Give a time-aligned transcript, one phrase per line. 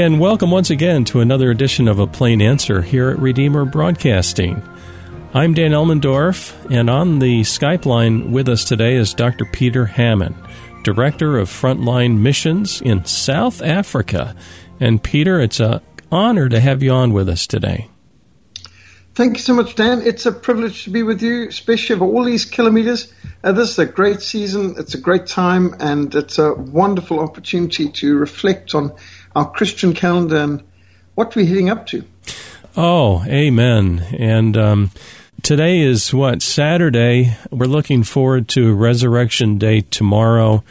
[0.00, 4.62] And welcome once again to another edition of A Plain Answer here at Redeemer Broadcasting.
[5.34, 9.44] I'm Dan Elmendorf, and on the Skype line with us today is Dr.
[9.44, 10.36] Peter Hammond,
[10.84, 14.34] Director of Frontline Missions in South Africa.
[14.80, 17.90] And Peter, it's an honor to have you on with us today.
[19.14, 20.00] Thank you so much, Dan.
[20.00, 23.12] It's a privilege to be with you, especially for all these kilometers.
[23.44, 24.76] Uh, this is a great season.
[24.78, 28.94] It's a great time, and it's a wonderful opportunity to reflect on
[29.34, 30.62] our Christian calendar and
[31.14, 32.04] what we're heading up to.
[32.76, 34.06] Oh, amen.
[34.18, 34.90] And um,
[35.42, 36.42] today is what?
[36.42, 37.36] Saturday.
[37.50, 40.62] We're looking forward to Resurrection Day tomorrow.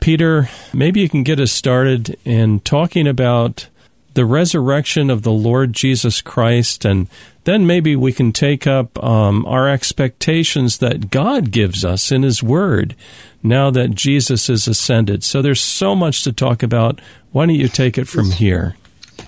[0.00, 3.68] Peter, maybe you can get us started in talking about
[4.14, 7.08] the resurrection of the Lord Jesus Christ, and
[7.48, 12.42] then maybe we can take up um, our expectations that God gives us in His
[12.42, 12.94] Word
[13.42, 15.24] now that Jesus is ascended.
[15.24, 17.00] So there's so much to talk about.
[17.32, 18.76] Why don't you take it from here?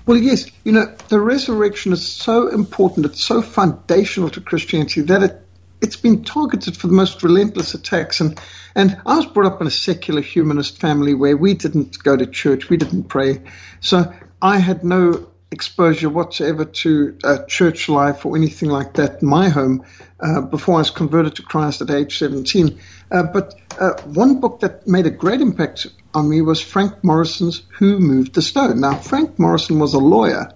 [0.04, 5.22] Well, yes, you know, the resurrection is so important, it's so foundational to Christianity that
[5.22, 5.40] it,
[5.80, 8.20] it's been targeted for the most relentless attacks.
[8.20, 8.38] And,
[8.74, 12.26] and I was brought up in a secular humanist family where we didn't go to
[12.26, 13.40] church, we didn't pray.
[13.80, 19.28] So I had no exposure whatsoever to uh, church life or anything like that in
[19.28, 19.84] my home
[20.20, 22.78] uh, before I was converted to Christ at age 17.
[23.10, 27.62] Uh, but uh, one book that made a great impact on me was Frank Morison's
[27.78, 28.80] Who Moved the Stone.
[28.80, 30.52] Now, Frank Morison was a lawyer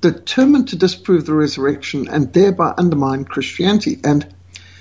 [0.00, 4.00] determined to disprove the resurrection and thereby undermine Christianity.
[4.02, 4.34] And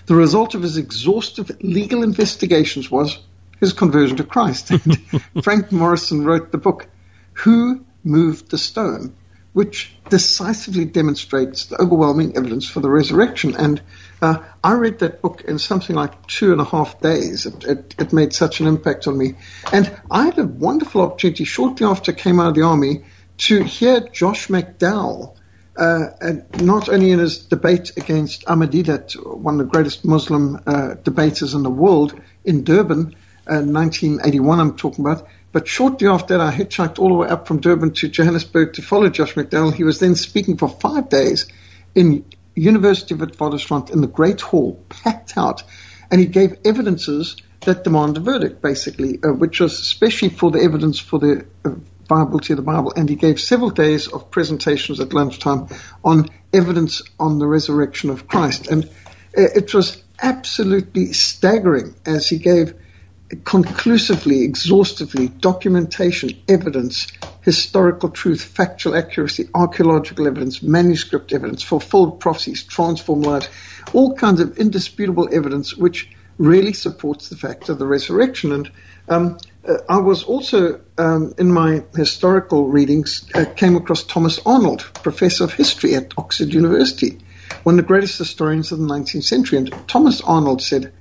[0.06, 3.20] the result of his exhaustive legal investigations was
[3.60, 4.72] his conversion to Christ.
[5.44, 6.88] Frank Morison wrote the book,
[7.34, 9.16] Who Moved the Stone?
[9.54, 13.56] Which decisively demonstrates the overwhelming evidence for the resurrection.
[13.56, 13.82] And
[14.22, 17.46] uh, I read that book in something like two and a half days.
[17.46, 19.36] It, it, it, made such an impact on me.
[19.74, 23.04] And I had a wonderful opportunity shortly after I came out of the army
[23.40, 25.36] to hear Josh McDowell,
[25.76, 26.08] uh,
[26.60, 31.56] not only in his debate against Ahmed Deedat, one of the greatest Muslim uh, debaters
[31.56, 32.14] in the world,
[32.46, 37.16] in Durban, 1981, uh, I'm talking about, but shortly after that, I hitchhiked all the
[37.16, 39.74] way up from Durban to Johannesburg to follow Josh McDowell.
[39.74, 41.46] He was then speaking for five days
[41.94, 42.26] in
[42.56, 45.64] University of Witwatersrand in the Great Hall, packed out,
[46.10, 50.60] and he gave evidences that demand a verdict, basically, uh, which was especially for the
[50.60, 51.72] evidence for the uh,
[52.08, 52.94] viability of the Bible.
[52.96, 55.68] And he gave several days of presentations at lunchtime
[56.04, 58.68] on evidence on the resurrection of Christ.
[58.68, 58.90] And uh,
[59.56, 62.74] it was absolutely staggering as he gave
[63.44, 67.08] conclusively, exhaustively, documentation, evidence,
[67.42, 73.50] historical truth, factual accuracy, archaeological evidence, manuscript evidence, fulfilled prophecies, transformed lives,
[73.94, 78.52] all kinds of indisputable evidence which really supports the fact of the resurrection.
[78.52, 78.72] And
[79.08, 79.38] um,
[79.68, 85.44] uh, I was also, um, in my historical readings, uh, came across Thomas Arnold, professor
[85.44, 87.20] of history at Oxford University,
[87.64, 89.60] one of the greatest historians of the 19th century.
[89.60, 90.94] And Thomas Arnold said,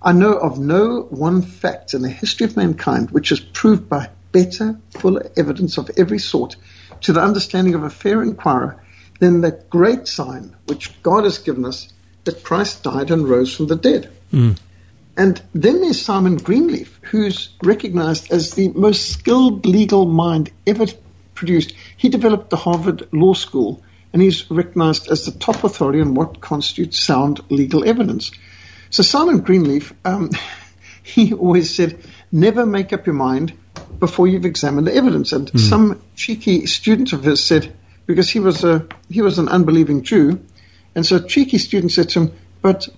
[0.00, 4.10] I know of no one fact in the history of mankind which is proved by
[4.32, 6.56] better, fuller evidence of every sort
[7.02, 8.82] to the understanding of a fair inquirer
[9.18, 11.92] than that great sign which God has given us
[12.24, 14.12] that Christ died and rose from the dead.
[14.32, 14.58] Mm.
[15.16, 20.86] And then there's Simon Greenleaf, who's recognized as the most skilled legal mind ever
[21.34, 21.72] produced.
[21.96, 23.82] He developed the Harvard Law School,
[24.12, 28.30] and he's recognized as the top authority on what constitutes sound legal evidence.
[28.90, 30.30] So Simon Greenleaf, um,
[31.02, 31.98] he always said,
[32.32, 33.52] never make up your mind
[33.98, 35.32] before you've examined the evidence.
[35.32, 35.60] And mm.
[35.60, 37.74] some cheeky student of his said,
[38.08, 40.40] because he was a he was an unbelieving Jew,
[40.94, 42.32] and so a cheeky student said to him,
[42.62, 42.88] "But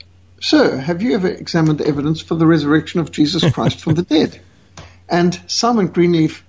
[0.41, 4.03] sir, have you ever examined the evidence for the resurrection of Jesus Christ from the
[4.03, 4.41] dead?"
[5.13, 6.45] And Simon Greenleaf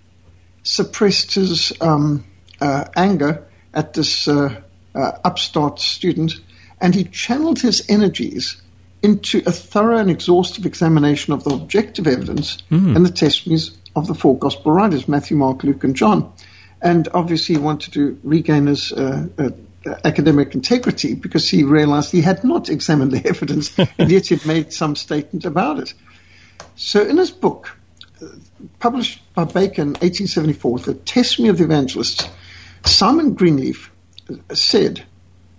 [0.62, 2.24] suppressed his um,
[2.62, 4.62] uh, anger at this uh,
[4.94, 6.34] uh, upstart student,
[6.80, 8.62] and he channeled his energies
[9.04, 12.96] into a thorough and exhaustive examination of the objective evidence mm.
[12.96, 16.34] and the testimonies of the four gospel writers, Matthew, Mark, Luke, and John.
[16.82, 19.50] And obviously, he wanted to regain his uh, uh,
[20.04, 24.46] academic integrity because he realized he had not examined the evidence and yet he had
[24.46, 25.94] made some statement about it.
[26.76, 27.76] So, in his book,
[28.22, 28.28] uh,
[28.80, 32.28] published by Bacon in 1874, The Testimony of the Evangelists,
[32.86, 33.92] Simon Greenleaf
[34.54, 35.04] said,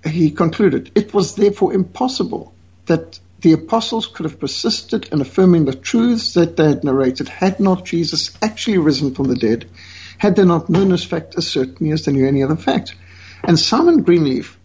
[0.04, 2.52] he concluded, it was therefore impossible
[2.86, 7.58] that the apostles could have persisted in affirming the truths that they had narrated had
[7.58, 9.68] not Jesus actually risen from the dead,
[10.16, 12.94] had they not known this fact as certainly as they knew any other fact.
[13.42, 14.58] And Simon Greenleaf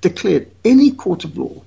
[0.00, 1.62] declared any court of law,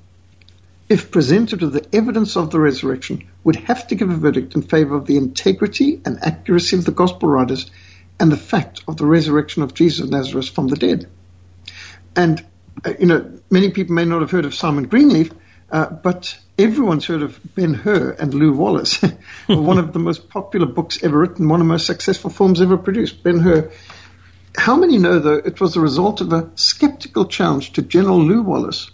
[0.89, 4.61] if presented with the evidence of the resurrection, would have to give a verdict in
[4.61, 7.71] favor of the integrity and accuracy of the gospel writers
[8.19, 11.09] and the fact of the resurrection of Jesus of Nazareth from the dead.
[12.15, 12.45] And,
[12.83, 15.31] uh, you know, many people may not have heard of Simon Greenleaf,
[15.71, 18.99] uh, but everyone's heard of Ben Hur and Lew Wallace,
[19.47, 22.77] one of the most popular books ever written, one of the most successful films ever
[22.77, 23.23] produced.
[23.23, 23.71] Ben Hur.
[24.57, 28.41] How many know, though, it was the result of a skeptical challenge to General Lew
[28.41, 28.89] Wallace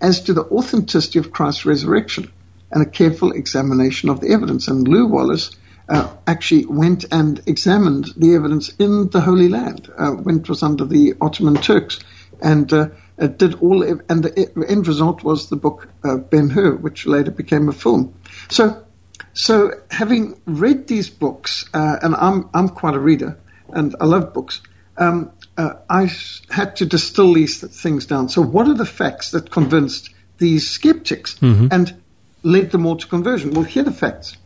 [0.00, 2.32] as to the authenticity of Christ's resurrection
[2.72, 4.66] and a careful examination of the evidence?
[4.66, 5.52] And Lew Wallace
[5.88, 10.64] uh, actually went and examined the evidence in the Holy Land uh, when it was
[10.64, 12.00] under the Ottoman Turks
[12.42, 12.88] and uh,
[13.18, 17.68] did all, and the end result was the book uh, Ben Hur, which later became
[17.68, 18.14] a film.
[18.50, 18.84] So,
[19.32, 24.34] so having read these books, uh, and I'm I'm quite a reader, and I love
[24.34, 24.60] books.
[24.98, 26.10] Um, uh, I
[26.50, 28.28] had to distill these things down.
[28.28, 31.68] So, what are the facts that convinced these skeptics mm-hmm.
[31.70, 31.94] and
[32.42, 33.52] led them all to conversion?
[33.52, 34.36] Well, here are the facts.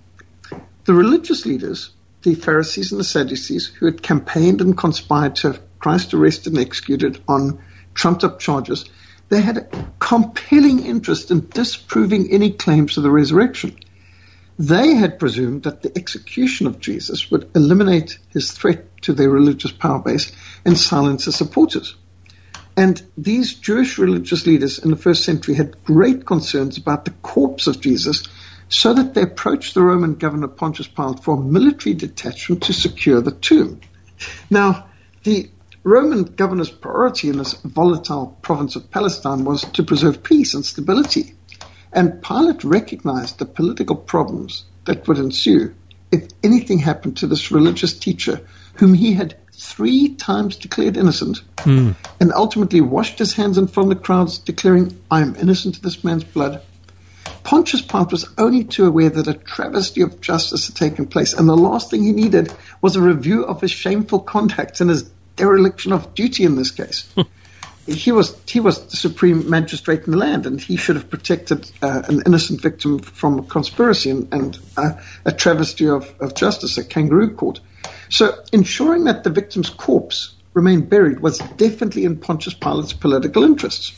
[0.85, 1.91] The religious leaders,
[2.23, 6.63] the Pharisees and the Sadducees, who had campaigned and conspired to have Christ arrested and
[6.63, 7.61] executed on
[7.95, 8.85] trumped up charges,
[9.29, 13.79] they had a compelling interest in disproving any claims to the resurrection.
[14.59, 19.73] They had presumed that the execution of Jesus would eliminate his threat to their religious
[19.73, 20.33] power base
[20.65, 21.97] and silence his supporters.
[22.77, 27.67] And these Jewish religious leaders in the first century had great concerns about the corpse
[27.67, 28.25] of Jesus,
[28.69, 33.21] so that they approached the Roman governor Pontius Pilate for a military detachment to secure
[33.21, 33.81] the tomb.
[34.49, 34.87] Now,
[35.25, 35.51] the
[35.83, 41.35] Roman governor's priority in this volatile province of Palestine was to preserve peace and stability.
[41.93, 45.75] And Pilate recognized the political problems that would ensue
[46.13, 48.41] if anything happened to this religious teacher
[48.75, 51.95] whom he had three times declared innocent mm.
[52.21, 55.83] and ultimately washed his hands in front of the crowds, declaring, I am innocent of
[55.83, 56.63] this man's blood.
[57.43, 61.49] Pontius Pilate was only too aware that a travesty of justice had taken place, and
[61.49, 62.53] the last thing he needed
[62.83, 65.11] was a review of his shameful conduct and his
[65.41, 67.13] dereliction of duty in this case.
[67.87, 71.71] he was he was the supreme magistrate in the land, and he should have protected
[71.83, 74.93] uh, an innocent victim from a conspiracy and, and uh,
[75.25, 77.61] a travesty of, of justice, a kangaroo court.
[78.09, 83.93] So ensuring that the victim's corpse remained buried was definitely in Pontius Pilate's political interests.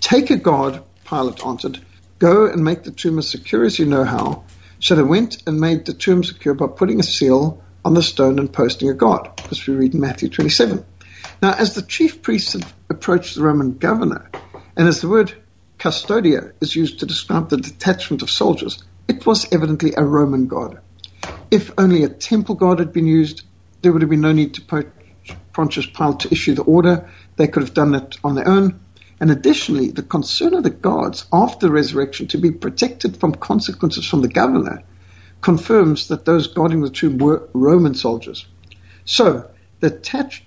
[0.00, 1.80] Take a guard, Pilate answered.
[2.18, 4.44] Go and make the tomb as secure as you know how.
[4.80, 8.38] So they went and made the tomb secure by putting a seal on the stone
[8.38, 10.84] and posting a guard, as we read in Matthew 27.
[11.42, 12.56] Now, as the chief priests
[12.88, 14.30] approached the Roman governor,
[14.76, 15.34] and as the word
[15.78, 20.78] custodia is used to describe the detachment of soldiers, it was evidently a Roman guard.
[21.50, 23.42] If only a temple guard had been used,
[23.82, 24.84] there would have been no need to
[25.52, 27.10] Pontius Pilate to issue the order.
[27.36, 28.80] They could have done it on their own.
[29.20, 34.06] And additionally, the concern of the guards after the resurrection to be protected from consequences
[34.06, 34.82] from the governor
[35.44, 38.46] confirms that those guarding the tomb were Roman soldiers.
[39.04, 39.50] So
[39.80, 39.90] the,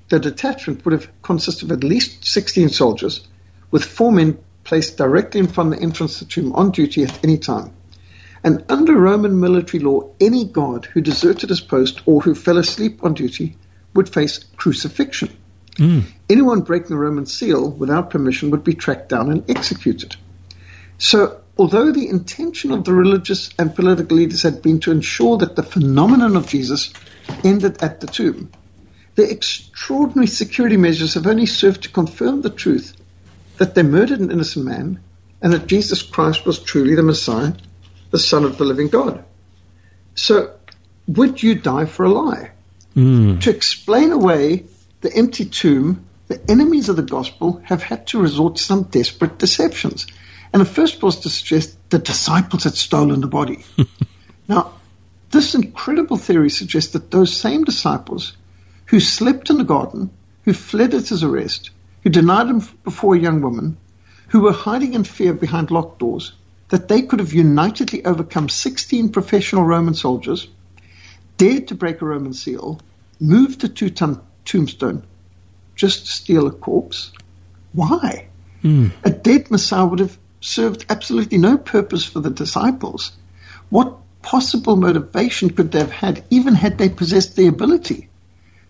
[0.09, 3.27] the detachment would have consisted of at least 16 soldiers,
[3.69, 7.03] with four men placed directly in front of the entrance to the tomb on duty
[7.03, 7.73] at any time.
[8.43, 13.03] And under Roman military law, any guard who deserted his post or who fell asleep
[13.03, 13.55] on duty
[13.93, 15.29] would face crucifixion.
[15.75, 16.05] Mm.
[16.27, 20.15] Anyone breaking the Roman seal without permission would be tracked down and executed.
[20.97, 25.55] So although the intention of the religious and political leaders had been to ensure that
[25.55, 26.93] the phenomenon of Jesus
[27.43, 28.51] ended at the tomb,
[29.15, 32.95] the extraordinary security measures have only served to confirm the truth
[33.57, 35.03] that they murdered an innocent man
[35.41, 37.53] and that Jesus Christ was truly the Messiah,
[38.11, 39.25] the Son of the living God.
[40.15, 40.53] So,
[41.07, 42.51] would you die for a lie?
[42.95, 43.41] Mm.
[43.41, 44.65] To explain away
[45.01, 49.37] the empty tomb, the enemies of the gospel have had to resort to some desperate
[49.37, 50.07] deceptions.
[50.53, 53.65] And the first was to suggest the disciples had stolen the body.
[54.47, 54.73] now,
[55.31, 58.35] this incredible theory suggests that those same disciples
[58.85, 60.09] who slept in the garden,
[60.43, 61.71] who fled at his arrest,
[62.03, 63.77] who denied him before a young woman,
[64.29, 66.33] who were hiding in fear behind locked doors,
[66.69, 70.47] that they could have unitedly overcome 16 professional Roman soldiers,
[71.37, 72.79] dared to break a Roman seal,
[73.19, 75.03] moved a two ton tombstone
[75.75, 77.11] just to steal a corpse.
[77.73, 78.27] Why?
[78.63, 78.91] Mm.
[79.03, 83.11] A dead Messiah would have served absolutely no purpose for the disciples.
[83.69, 88.09] What possible motivation could they have had, even had they possessed the ability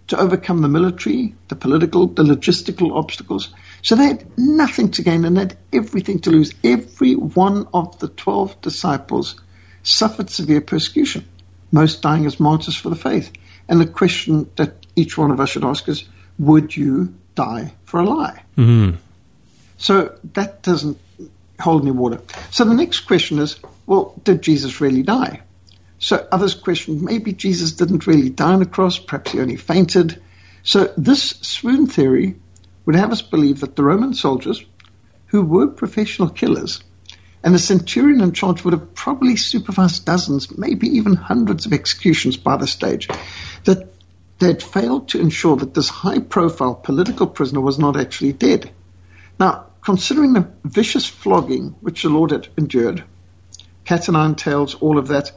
[0.07, 3.53] to overcome the military, the political, the logistical obstacles?
[3.81, 6.53] So they had nothing to gain and they had everything to lose.
[6.63, 9.39] Every one of the 12 disciples
[9.83, 11.25] suffered severe persecution,
[11.71, 13.31] most dying as martyrs for the faith.
[13.69, 16.03] And the question that each one of us should ask is,
[16.39, 18.43] would you die for a lie?
[18.57, 18.97] Mm-hmm.
[19.77, 20.97] So that doesn't
[21.59, 22.21] hold any water.
[22.51, 25.41] So the next question is, well, did Jesus really die?
[25.99, 30.21] So others question, maybe Jesus didn't really die on the cross, perhaps he only fainted.
[30.63, 32.35] So this swoon theory
[32.85, 34.63] would have us believe that the Roman soldiers,
[35.27, 36.83] who were professional killers,
[37.43, 42.37] and the centurion in charge would have probably supervised dozens, maybe even hundreds of executions
[42.37, 43.07] by the stage,
[43.63, 43.93] that
[44.39, 48.69] they'd failed to ensure that this high profile political prisoner was not actually dead.
[49.39, 53.06] Now, considering the vicious flogging which the Lord had endured,
[53.86, 55.32] cat and tails, all of that,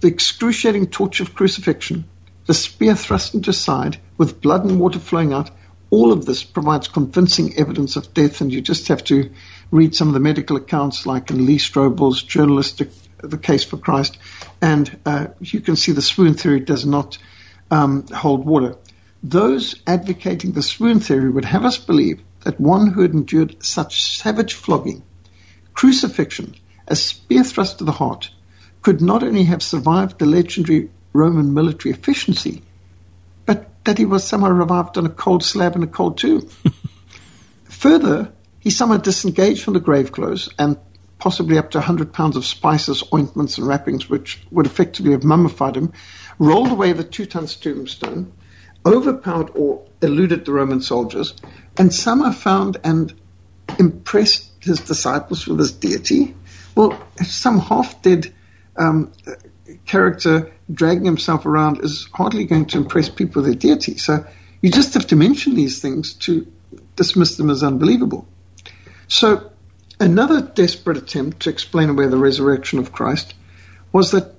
[0.00, 2.08] the excruciating torture of crucifixion,
[2.46, 5.50] the spear thrust into side with blood and water flowing out,
[5.90, 9.30] all of this provides convincing evidence of death, and you just have to
[9.70, 12.88] read some of the medical accounts, like in Lee Strobel's journalistic
[13.18, 14.16] The Case for Christ,
[14.62, 17.18] and uh, you can see the swoon theory does not
[17.70, 18.76] um, hold water.
[19.22, 24.04] Those advocating the swoon theory would have us believe that one who had endured such
[24.04, 25.02] savage flogging,
[25.74, 26.54] crucifixion,
[26.88, 28.30] a spear thrust to the heart,
[28.82, 32.62] could not only have survived the legendary Roman military efficiency,
[33.46, 36.48] but that he was somehow revived on a cold slab in a cold tomb.
[37.64, 40.78] Further, he somehow disengaged from the grave clothes and
[41.18, 45.76] possibly up to 100 pounds of spices, ointments, and wrappings, which would effectively have mummified
[45.76, 45.92] him,
[46.38, 48.32] rolled away the two tombstone,
[48.86, 51.34] overpowered or eluded the Roman soldiers,
[51.78, 53.12] and somehow found and
[53.78, 56.34] impressed his disciples with his deity.
[56.74, 58.32] Well, some half dead
[58.76, 59.12] um,
[59.86, 63.98] character dragging himself around is hardly going to impress people with their deity.
[63.98, 64.26] So
[64.60, 66.50] you just have to mention these things to
[66.96, 68.26] dismiss them as unbelievable.
[69.08, 69.50] So
[69.98, 73.34] another desperate attempt to explain away the resurrection of Christ
[73.92, 74.34] was that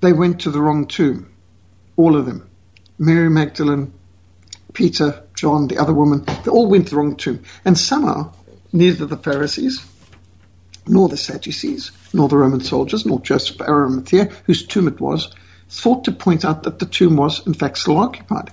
[0.00, 1.32] they went to the wrong tomb,
[1.96, 2.48] all of them.
[2.98, 3.92] Mary Magdalene,
[4.76, 7.42] Peter, John, the other woman, they all went the wrong tomb.
[7.64, 8.34] And somehow,
[8.74, 9.82] neither the Pharisees
[10.86, 15.34] nor the Sadducees, nor the Roman soldiers, nor Joseph Arimathea, whose tomb it was,
[15.70, 18.52] thought to point out that the tomb was, in fact, still occupied.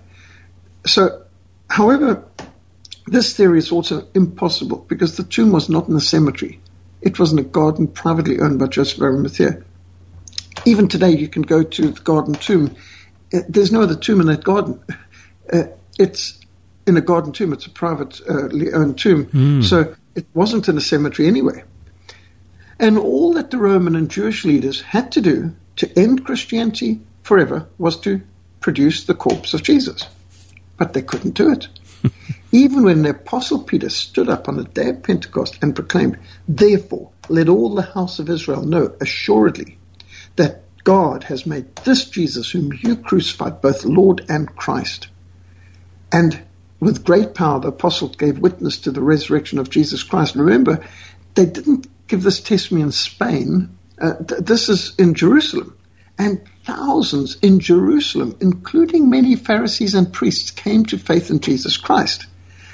[0.85, 1.23] So,
[1.69, 2.23] however,
[3.05, 6.61] this theory is also impossible because the tomb was not in a cemetery.
[7.01, 9.61] It was in a garden privately owned by Joseph Arimathea.
[10.65, 12.77] Even today, you can go to the garden tomb.
[13.33, 14.81] Uh, there's no other tomb in that garden.
[15.51, 15.63] Uh,
[15.97, 16.39] it's
[16.85, 17.53] in a garden tomb.
[17.53, 19.25] It's a privately owned tomb.
[19.27, 19.63] Mm.
[19.63, 21.63] So it wasn't in a cemetery anyway.
[22.79, 27.67] And all that the Roman and Jewish leaders had to do to end Christianity forever
[27.77, 28.21] was to
[28.59, 30.07] produce the corpse of Jesus.
[30.77, 31.67] But they couldn't do it.
[32.51, 37.11] Even when the Apostle Peter stood up on the day of Pentecost and proclaimed, Therefore,
[37.29, 39.77] let all the house of Israel know assuredly
[40.35, 45.07] that God has made this Jesus, whom you crucified, both Lord and Christ.
[46.13, 46.39] And
[46.79, 50.35] with great power, the apostle gave witness to the resurrection of Jesus Christ.
[50.35, 50.85] Remember,
[51.33, 55.77] they didn't give this testimony in Spain uh, th- this is in Jerusalem.
[56.17, 62.27] And thousands in Jerusalem, including many Pharisees and priests, came to faith in Jesus Christ.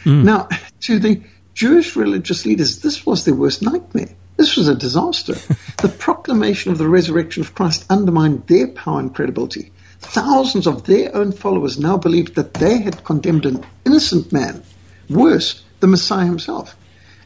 [0.03, 0.23] Mm.
[0.23, 0.49] Now,
[0.81, 1.21] to the
[1.53, 4.09] Jewish religious leaders, this was their worst nightmare.
[4.35, 5.33] This was a disaster.
[5.77, 9.71] the proclamation of the resurrection of Christ undermined their power and credibility.
[9.99, 14.63] Thousands of their own followers now believed that they had condemned an innocent man,
[15.09, 16.75] worse, the Messiah himself.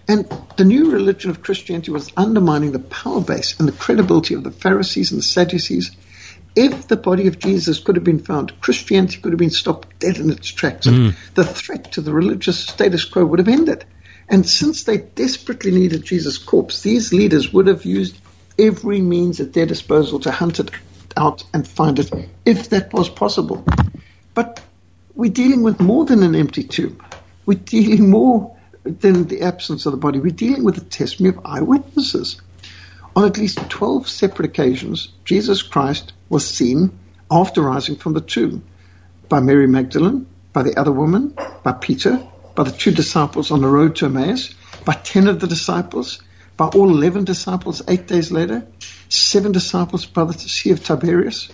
[0.07, 0.27] And
[0.57, 4.51] the new religion of Christianity was undermining the power base and the credibility of the
[4.51, 5.91] Pharisees and the Sadducees.
[6.55, 10.17] If the body of Jesus could have been found, Christianity could have been stopped dead
[10.17, 10.87] in its tracks.
[10.87, 11.15] Mm.
[11.35, 13.85] The threat to the religious status quo would have ended.
[14.27, 18.17] And since they desperately needed Jesus' corpse, these leaders would have used
[18.57, 20.71] every means at their disposal to hunt it
[21.17, 22.11] out and find it,
[22.45, 23.65] if that was possible.
[24.33, 24.65] But
[25.15, 27.01] we're dealing with more than an empty tomb.
[27.45, 30.19] We're dealing more than the absence of the body.
[30.19, 32.41] We're dealing with the testimony of eyewitnesses.
[33.15, 36.99] On at least 12 separate occasions, Jesus Christ was seen
[37.31, 38.65] after rising from the tomb
[39.29, 42.23] by Mary Magdalene, by the other woman, by Peter,
[42.55, 44.53] by the two disciples on the road to Emmaus,
[44.85, 46.21] by 10 of the disciples,
[46.57, 48.65] by all 11 disciples eight days later,
[49.09, 51.49] seven disciples by the Sea of Tiberias,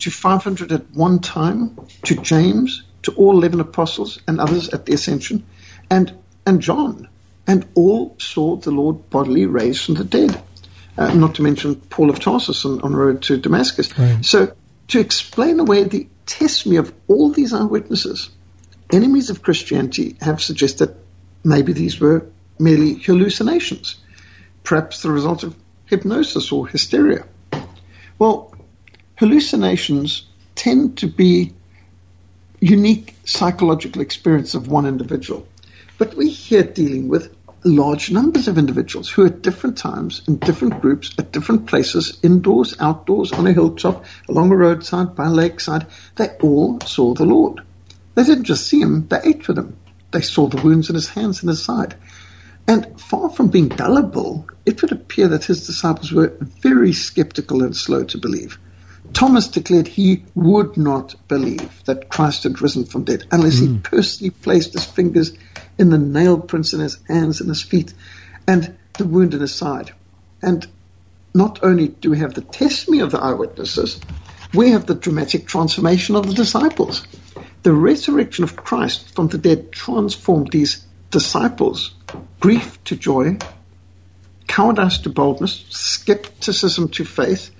[0.00, 4.94] to 500 at one time, to James, to all 11 apostles and others at the
[4.94, 5.44] ascension,
[5.90, 6.12] and
[6.46, 7.08] and John,
[7.46, 10.42] and all saw the Lord bodily raised from the dead.
[10.96, 13.98] Uh, not to mention Paul of Tarsus on, on the road to Damascus.
[13.98, 14.24] Right.
[14.24, 14.54] So,
[14.88, 18.30] to explain away the testimony of all these eyewitnesses,
[18.92, 20.96] enemies of Christianity have suggested
[21.42, 22.26] maybe these were
[22.58, 23.96] merely hallucinations,
[24.64, 25.54] perhaps the result of
[25.86, 27.24] hypnosis or hysteria.
[28.18, 28.54] Well,
[29.16, 31.54] hallucinations tend to be
[32.60, 35.46] unique psychological experience of one individual.
[35.98, 40.80] But we're here dealing with large numbers of individuals who at different times, in different
[40.80, 45.86] groups, at different places, indoors, outdoors, on a hilltop, along a roadside, by a lakeside,
[46.16, 47.60] they all saw the Lord.
[48.14, 49.76] They didn't just see him, they ate with him.
[50.10, 51.96] They saw the wounds in his hands and his side.
[52.66, 57.76] And far from being gullible, it would appear that his disciples were very skeptical and
[57.76, 58.58] slow to believe.
[59.12, 63.60] Thomas declared he would not believe that Christ had risen from dead unless mm.
[63.60, 63.78] he hmm.
[63.78, 65.32] personally placed his fingers
[65.78, 67.92] in the nail prints in his hands and his feet
[68.46, 69.92] and the wound in his side.
[70.42, 70.66] And
[71.34, 74.00] not only do we have the testimony of the eyewitnesses,
[74.54, 77.06] we have the dramatic transformation of the disciples.
[77.62, 81.94] The resurrection of Christ from the dead transformed these disciples
[82.40, 83.38] grief to joy,
[84.48, 87.52] cowardice to boldness, skepticism to faith,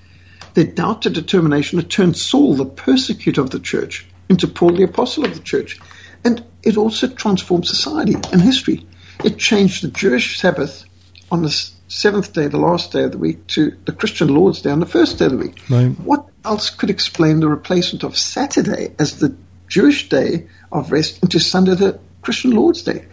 [0.54, 1.78] their doubt to determination.
[1.78, 5.78] It turned Saul, the persecutor of the church, into Paul, the apostle of the church.
[6.24, 8.86] And it also transformed society and history.
[9.22, 10.84] It changed the Jewish Sabbath
[11.30, 11.50] on the
[11.86, 14.86] seventh day, the last day of the week, to the Christian Lord's Day on the
[14.86, 15.62] first day of the week.
[15.70, 15.90] Right.
[16.00, 19.36] What else could explain the replacement of Saturday as the
[19.68, 23.06] Jewish day of rest into Sunday, the Christian Lord's Day?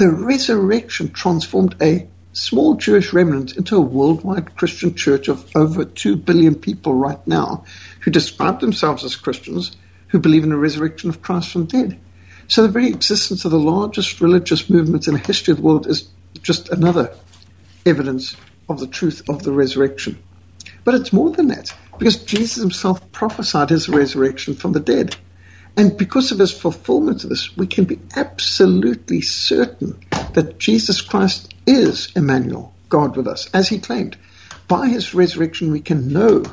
[0.00, 6.16] The resurrection transformed a small Jewish remnant into a worldwide Christian church of over 2
[6.16, 7.64] billion people right now
[8.00, 9.76] who describe themselves as Christians
[10.08, 12.00] who believe in the resurrection of Christ from the dead.
[12.48, 15.86] So the very existence of the largest religious movement in the history of the world
[15.86, 16.08] is
[16.40, 17.14] just another
[17.84, 18.36] evidence
[18.70, 20.18] of the truth of the resurrection.
[20.82, 25.14] But it's more than that, because Jesus himself prophesied his resurrection from the dead.
[25.76, 29.98] And because of his fulfillment of this, we can be absolutely certain
[30.34, 34.16] that Jesus Christ is Emmanuel, God with us, as he claimed.
[34.68, 36.44] By his resurrection, we can know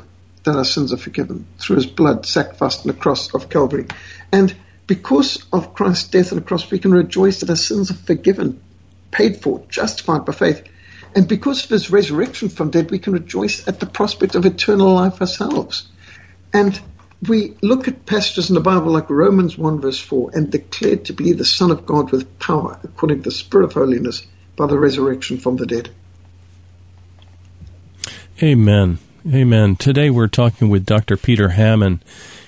[0.43, 3.87] that our sins are forgiven through his blood sacrificed on the cross of Calvary.
[4.31, 4.55] And
[4.87, 8.61] because of Christ's death on the cross, we can rejoice that our sins are forgiven,
[9.11, 10.63] paid for, justified by faith.
[11.15, 14.93] And because of his resurrection from dead, we can rejoice at the prospect of eternal
[14.93, 15.87] life ourselves.
[16.53, 16.79] And
[17.25, 21.13] we look at passages in the Bible like Romans 1 verse 4 and declared to
[21.13, 24.25] be the Son of God with power according to the Spirit of holiness
[24.55, 25.89] by the resurrection from the dead.
[28.41, 28.99] Amen.
[29.27, 29.75] Amen.
[29.75, 31.17] Today we're talking with Dr.
[31.17, 32.03] Peter Hammond.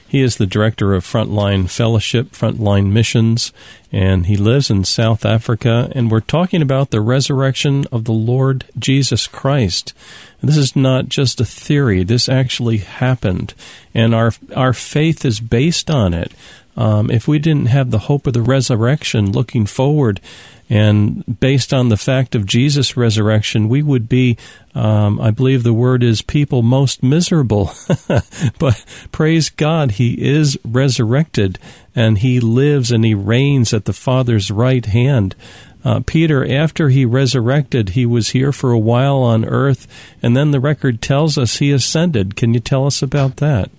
[0.10, 3.54] He is the director of Frontline Fellowship, Frontline Missions,
[3.92, 5.92] and he lives in South Africa.
[5.94, 9.94] And we're talking about the resurrection of the Lord Jesus Christ.
[10.42, 12.04] This is not just a theory.
[12.04, 13.54] This actually happened,
[13.94, 16.32] and our our faith is based on it.
[16.80, 20.22] Um, if we didn't have the hope of the resurrection, looking forward,
[20.70, 24.38] and based on the fact of Jesus' resurrection, we would be,
[24.74, 27.72] um, I believe the word is people most miserable.
[28.60, 31.60] but praise God, He is resurrected
[31.94, 35.36] and He lives and He reigns at the Father's right hand.
[35.84, 39.88] Uh, Peter, after he resurrected, he was here for a while on earth,
[40.22, 42.36] and then the record tells us he ascended.
[42.36, 43.72] Can you tell us about that?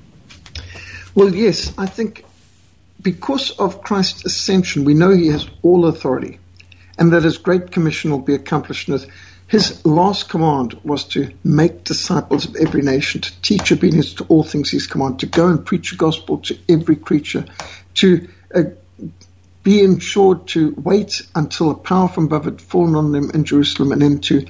[1.15, 1.75] Well, yes.
[1.77, 2.25] I think
[3.01, 6.39] because of Christ's ascension, we know he has all authority
[6.99, 8.91] and that his great commission will be accomplished
[9.47, 14.45] His last command was to make disciples of every nation, to teach obedience to all
[14.45, 17.47] things he's commanded, to go and preach the gospel to every creature,
[17.95, 18.63] to uh,
[19.63, 23.93] be ensured to wait until a power from above had fallen on them in Jerusalem,
[23.93, 24.47] and then to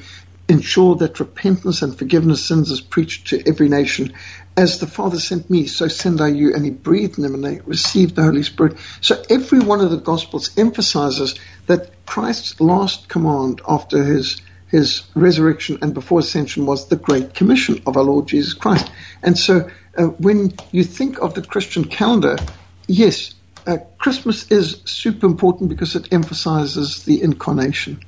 [0.48, 4.12] ensure that repentance and forgiveness of sins is preached to every nation.
[4.56, 6.54] As the Father sent me, so send I you.
[6.54, 8.78] And he breathed in them and they received the Holy Spirit.
[9.00, 15.78] So every one of the Gospels emphasizes that Christ's last command after his his resurrection
[15.82, 18.90] and before ascension was the Great Commission of our Lord Jesus Christ.
[19.22, 22.46] And so uh, when you think of the Christian calendar,
[22.86, 23.34] yes,
[23.66, 28.00] uh, Christmas is super important because it emphasizes the incarnation,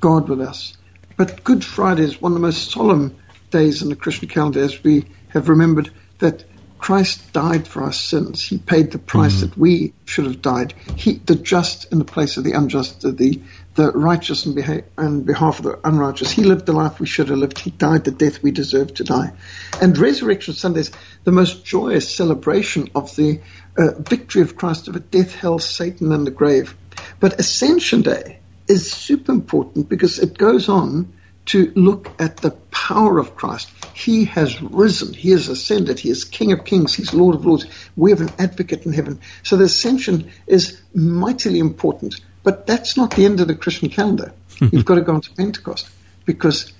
[0.00, 0.76] God with us.
[1.16, 3.18] But Good Friday is one of the most solemn
[3.50, 6.44] days in the Christian calendar as we have remembered that
[6.82, 8.42] Christ died for our sins.
[8.42, 9.50] He paid the price mm-hmm.
[9.50, 10.74] that we should have died.
[10.96, 13.40] He, the just in the place of the unjust, the,
[13.76, 16.32] the righteous in, beha- in behalf of the unrighteous.
[16.32, 17.60] He lived the life we should have lived.
[17.60, 19.32] He died the death we deserve to die.
[19.80, 20.90] And Resurrection Sunday is
[21.22, 23.40] the most joyous celebration of the
[23.78, 26.76] uh, victory of Christ over death, hell, Satan, and the grave.
[27.20, 31.12] But Ascension Day is super important because it goes on
[31.46, 33.70] to look at the power of Christ.
[33.92, 35.12] He has risen.
[35.12, 35.98] He has ascended.
[35.98, 36.94] He is King of Kings.
[36.94, 37.66] He's Lord of Lords.
[37.96, 39.20] We have an advocate in heaven.
[39.42, 42.14] So the ascension is mightily important.
[42.42, 44.32] But that's not the end of the Christian calendar.
[44.60, 45.90] You've got to go on to Pentecost
[46.24, 46.72] because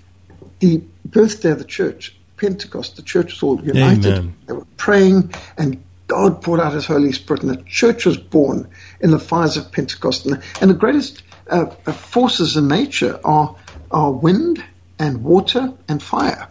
[0.60, 4.06] the birthday of the church, Pentecost, the church was all united.
[4.06, 4.34] Amen.
[4.46, 8.68] They were praying and God poured out his Holy Spirit and the church was born
[9.00, 10.26] in the fires of Pentecost.
[10.26, 13.56] And the, and the greatest uh, uh, forces in nature are,
[13.92, 14.64] are wind
[14.98, 16.48] and water and fire.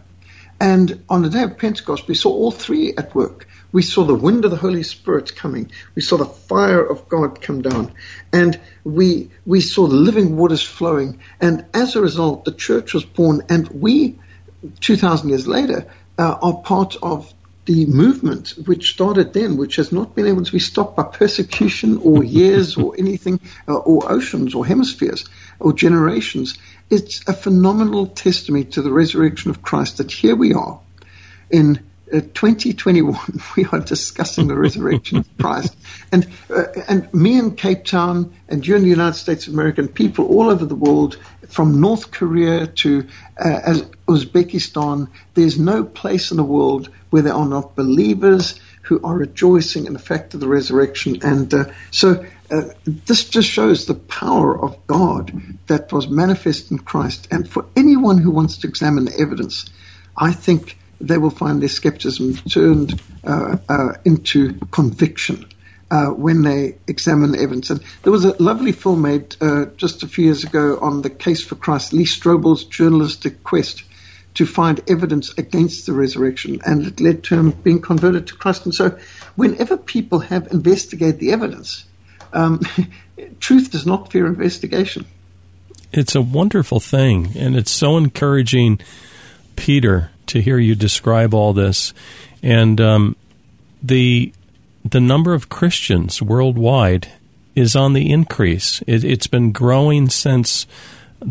[0.60, 3.48] And on the day of Pentecost, we saw all three at work.
[3.72, 5.72] We saw the wind of the Holy Spirit coming.
[5.94, 7.94] We saw the fire of God come down.
[8.32, 11.20] And we, we saw the living waters flowing.
[11.40, 13.42] And as a result, the church was born.
[13.48, 14.18] And we,
[14.80, 15.86] 2,000 years later,
[16.18, 17.32] uh, are part of
[17.64, 21.98] the movement which started then, which has not been able to be stopped by persecution
[21.98, 25.24] or years or anything, uh, or oceans or hemispheres
[25.60, 26.58] or generations.
[26.90, 30.80] It's a phenomenal testimony to the resurrection of Christ that here we are
[31.50, 31.80] in
[32.12, 33.18] uh, 2021,
[33.56, 35.74] we are discussing the resurrection of Christ.
[36.10, 39.80] And, uh, and me in Cape Town and you in the United States of America
[39.80, 41.16] and people all over the world,
[41.48, 43.06] from North Korea to
[43.38, 49.16] uh, Uzbekistan, there's no place in the world where there are not believers who are
[49.16, 51.20] rejoicing in the fact of the resurrection.
[51.22, 55.32] And uh, so uh, this just shows the power of God
[55.68, 57.28] that was manifest in Christ.
[57.30, 59.70] And for anyone who wants to examine the evidence,
[60.16, 65.46] I think they will find their skepticism turned uh, uh, into conviction.
[65.90, 67.68] Uh, when they examine the evidence.
[67.68, 71.10] And there was a lovely film made uh, just a few years ago on the
[71.10, 73.82] case for Christ, Lee Strobel's journalistic quest
[74.36, 78.64] to find evidence against the resurrection, and it led to him being converted to Christ.
[78.64, 78.98] And so,
[79.36, 81.84] whenever people have investigated the evidence,
[82.32, 82.60] um,
[83.40, 85.04] truth does not fear investigation.
[85.92, 88.80] It's a wonderful thing, and it's so encouraging,
[89.56, 91.92] Peter, to hear you describe all this,
[92.42, 93.16] and um,
[93.82, 94.32] the
[94.84, 97.08] the number of Christians worldwide
[97.54, 98.82] is on the increase.
[98.86, 100.66] It, has been growing since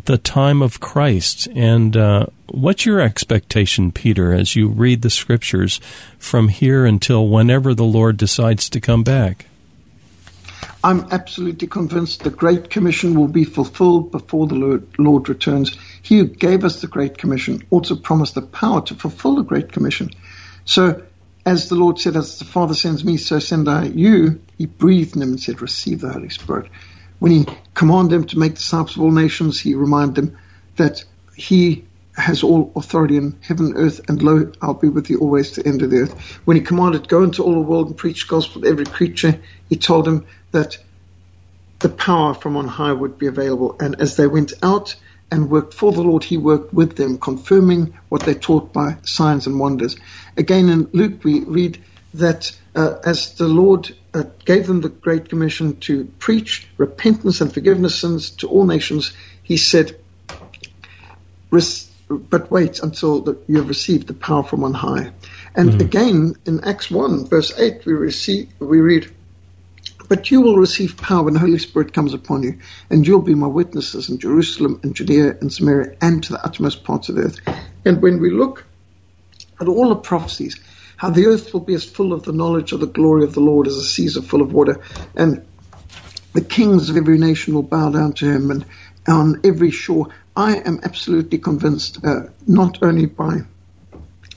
[0.06, 1.48] the time of Christ.
[1.56, 5.80] And uh, what's your expectation, Peter, as you read the scriptures
[6.18, 9.48] from here until whenever the Lord decides to come back?
[10.84, 15.78] I'm absolutely convinced the Great Commission will be fulfilled before the Lord, Lord, returns.
[16.02, 19.72] He who gave us the Great Commission also promised the power to fulfill the Great
[19.72, 20.10] Commission.
[20.66, 21.04] So,
[21.46, 25.14] as the Lord said, as the Father sends me, so send I you, he breathed
[25.14, 26.72] in them and said, Receive the Holy Spirit.
[27.20, 30.38] When he commanded them to make disciples of all nations, he reminded them
[30.78, 31.04] that
[31.36, 35.64] he has all authority in heaven earth, and lo, I'll be with you always to
[35.64, 36.40] the end of the earth.
[36.46, 39.78] When he commanded, Go into all the world and preach gospel to every creature, he
[39.78, 40.78] told them that
[41.80, 43.76] the power from on high would be available.
[43.80, 44.96] And as they went out
[45.32, 49.48] and worked for the Lord, he worked with them, confirming what they taught by signs
[49.48, 49.96] and wonders.
[50.38, 55.30] Again, in Luke, we read that uh, as the Lord uh, gave them the Great
[55.30, 59.98] Commission to preach repentance and forgiveness sins to all nations, he said,
[62.18, 65.12] but wait until the, you have received the power from on high.
[65.56, 65.82] And mm.
[65.82, 69.12] again, in Acts 1, verse 8, we, receive, we read,
[70.08, 73.36] but you will receive power when the Holy Spirit comes upon you, and you'll be
[73.36, 77.24] my witnesses in Jerusalem and Judea and Samaria and to the uttermost parts of the
[77.24, 77.40] earth.
[77.86, 78.66] And when we look
[79.60, 80.60] at all the prophecies,
[80.98, 83.40] how the earth will be as full of the knowledge of the glory of the
[83.40, 84.82] Lord as the seas are full of water,
[85.16, 85.46] and
[86.34, 88.66] the kings of every nation will bow down to him, and
[89.08, 90.10] on every shore.
[90.36, 93.42] I am absolutely convinced, uh, not only by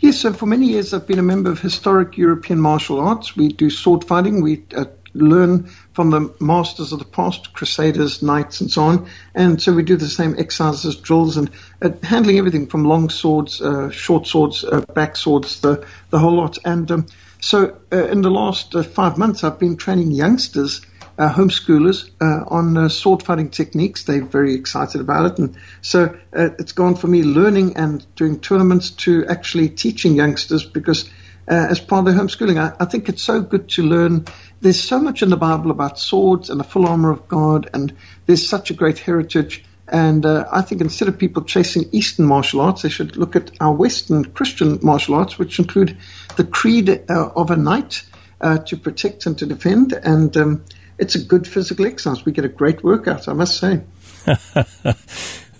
[0.00, 3.36] Yes, so for many years I've been a member of historic European martial arts.
[3.36, 4.42] We do sword fighting.
[4.42, 9.10] We uh, learn from the masters of the past, crusaders, knights, and so on.
[9.34, 11.50] And so we do the same exercises, drills, and
[11.82, 16.34] uh, handling everything from long swords, uh, short swords, uh, back swords, the, the whole
[16.34, 16.56] lot.
[16.64, 17.06] And um,
[17.38, 20.80] so uh, in the last uh, five months, I've been training youngsters.
[21.20, 24.04] Uh, homeschoolers on sword fighting techniques.
[24.04, 28.90] They're very excited about it, and so it's gone for me learning and doing tournaments
[29.04, 31.10] to actually teaching youngsters because
[31.50, 32.58] uh, as part of the homeschooling.
[32.58, 34.26] I, I, think it's so good to learn.
[34.60, 37.92] There's so much in the Bible about swords and the full armor of God, and
[38.26, 39.64] there's such a great heritage.
[39.88, 43.50] And uh, I think instead of people chasing Eastern martial arts, they should look at
[43.60, 45.98] our Western Christian martial arts, which include
[46.36, 48.04] the creed uh, of a knight
[48.40, 49.92] uh, to protect and to defend.
[49.92, 50.64] And um,
[51.00, 52.22] it's a good physical exercise.
[52.24, 53.80] We get a great workout, I must say.
[54.24, 54.96] that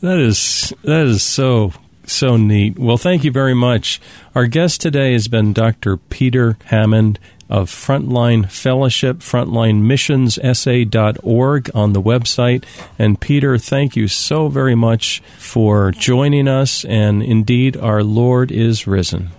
[0.03, 1.73] is that is so
[2.05, 2.79] so neat.
[2.79, 4.01] Well, thank you very much.
[4.35, 5.97] Our guest today has been Dr.
[5.97, 12.65] Peter Hammond of Frontline Fellowship, frontlinemissionsa.org on the website.
[12.99, 16.85] And Peter, thank you so very much for joining us.
[16.85, 19.31] And indeed, our Lord is risen.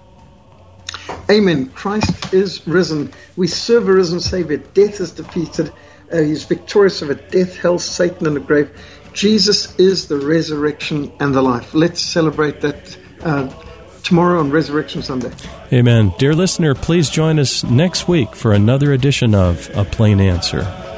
[1.30, 1.70] Amen.
[1.70, 3.14] Christ is risen.
[3.38, 4.58] We serve a risen Savior.
[4.58, 5.72] Death is defeated.
[6.12, 8.70] Uh, he's victorious over death, hell, Satan, and the grave.
[9.14, 11.74] Jesus is the resurrection and the life.
[11.74, 13.50] Let's celebrate that uh,
[14.04, 15.32] tomorrow on Resurrection Sunday.
[15.72, 16.14] Amen.
[16.18, 20.91] Dear listener, please join us next week for another edition of A Plain Answer.